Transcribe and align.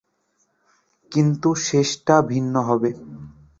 কিন্তু, 1.11 1.49
শেষটা 1.55 2.15
ভিন্ন 2.21 2.53
হবে। 2.61 2.91